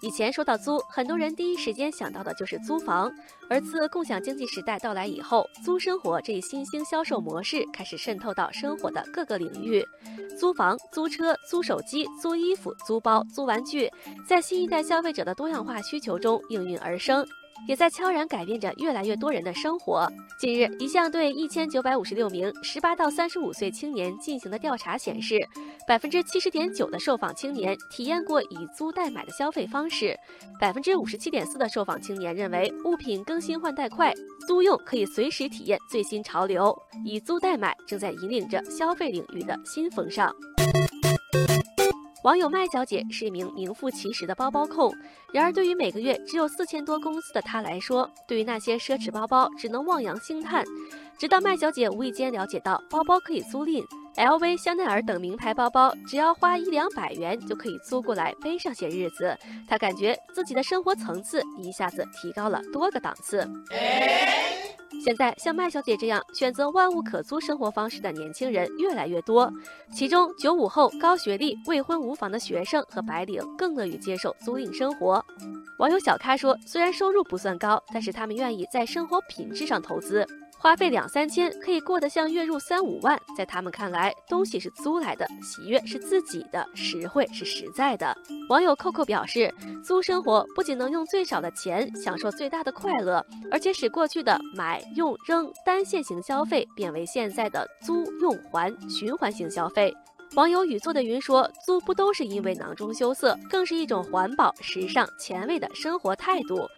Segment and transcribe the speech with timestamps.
[0.00, 3.12] 以前说到租，很多人第一时间想到的就是租房。
[3.50, 9.84] 而自共享经济时代到来以后，租生活这一新兴销售模式开始渗透到生活的各个领域。
[10.38, 13.90] 租房、租车、租手机、租衣服、租包、租玩具，
[14.26, 17.26] 在新一代消费者的多样化需求中应运而生。
[17.66, 20.10] 也在悄然改变着越来越多人的生活。
[20.38, 25.38] 近日，一项对一千九百五十六名十八到三十五岁青年进行的调查显示，
[25.86, 30.16] 百分之七十点九的受访青年体验过以租代买的消费方式，
[30.58, 34.12] 百分之五十七点四的受访青年认为物品更新换代快，
[34.46, 36.74] 租用可以随时体验最新潮流。
[37.04, 40.34] 以租代买正在引领着消费领域的新风尚。
[42.22, 44.94] 网友麦小姐是一名名副其实的包包控，
[45.32, 50.62] 然而对于每个月只有四千多工资的她来说，对于那些奢侈包包只能望洋兴叹。
[51.16, 53.82] 直到麦小姐无意间了解到包包可以租赁
[54.16, 59.34] ，LV、香奈儿等名牌包包只要花一两百元就可以租过来背上些日子，
[59.66, 63.48] 她感觉自己的生活层次一下子提高了多个档次。
[65.02, 69.50] 现在像麦小姐这样选择万物可租生活方式的年轻人越来越多，
[69.94, 75.24] 其中九五后、高学历、未婚无房的学生和白领更乐于接受租赁生活。
[75.78, 80.26] 网友小咖说，虽然收入不算高，但是他们愿意在生活品质上投资。
[80.62, 88.14] 花费两三千可以过得像月入三五万，在他们看来，东西是租来的，喜悦是自己的，实惠是实在的。
[88.50, 89.50] 网友扣扣表示，
[89.82, 99.96] 租生活不仅能用最少的钱享受最大的快乐，而且使过去的买用扔单线型消费变为现在的租用还循环型消费。
[100.34, 106.68] 网友雨做的云说，租不都是因为囊中羞涩，更是一种环保、时尚、前卫的生活态度。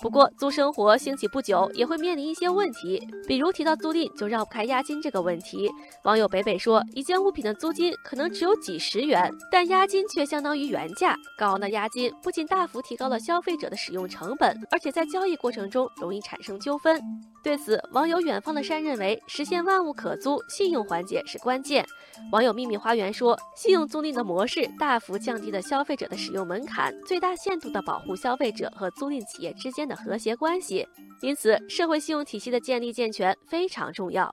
[0.00, 5.68] 不过，租生活兴起不久，也会面临一些问题，比如提到租赁就绕不开押金这个问题。
[6.04, 11.16] 网友北北说，一件物品的租金可能只有几十元，但押金却相当于原价。
[11.36, 17.02] 高昂的押金不仅大幅提高了消费者的使用成本，而且在交易过程中容易产生纠纷。
[17.48, 21.82] 对此，网友远方的山认为，实现万物可租，信用环节是关键。
[22.30, 30.86] 网友秘密花园说，信用租赁的模式大幅降低了消费者的使用门槛，最大限度地保护消费者和租赁企业之间的和谐关系。
[31.22, 34.26] 因此，社会信用体系的建立健全非常重要。